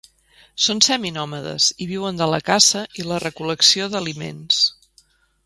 Són 0.67 0.79
seminòmades 0.85 1.67
i 1.85 1.89
viuen 1.91 2.17
de 2.21 2.29
la 2.35 2.41
caça 2.49 2.83
i 3.03 3.07
la 3.11 3.21
recol·lecció 3.25 3.91
d'aliments. 3.93 4.65